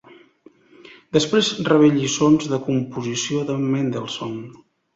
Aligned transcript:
Després 1.17 1.51
rebé 1.67 1.91
lliçons 1.99 2.49
de 2.55 2.61
composició 2.71 3.45
de 3.53 3.61
Mendelssohn. 3.69 4.37